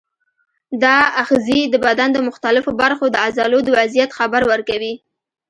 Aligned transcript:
دا 0.83 0.97
آخذې 1.21 1.59
د 1.73 1.75
بدن 1.85 2.09
د 2.13 2.17
مختلفو 2.27 2.71
برخو 2.81 3.05
د 3.11 3.15
عضلو 3.25 3.59
د 3.63 3.69
وضعیت 3.77 4.11
خبر 4.19 4.41
ورکوي. 4.51 4.93